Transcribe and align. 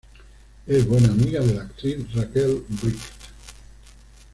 Es 0.65 0.87
buena 0.87 1.09
amiga 1.09 1.41
de 1.41 1.53
la 1.53 1.61
actriz 1.61 2.11
Rachel 2.15 2.63
Bright. 2.69 2.97